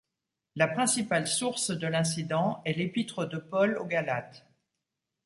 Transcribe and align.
La 0.55 0.67
principale 0.67 1.27
source 1.27 1.69
de 1.69 1.85
l'incident 1.85 2.63
est 2.65 2.73
l'Épître 2.73 3.27
de 3.27 3.37
Paul 3.37 3.77
aux 3.77 3.85
Galates. 3.85 4.47